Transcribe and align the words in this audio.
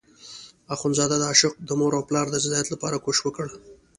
اخندزاده 0.75 1.15
د 1.19 1.23
عاشق 1.29 1.53
د 1.67 1.69
مور 1.79 1.93
او 1.97 2.03
پلار 2.09 2.25
د 2.29 2.35
رضایت 2.43 2.67
لپاره 2.73 3.01
کوشش 3.05 3.21
وکړ. 3.23 3.47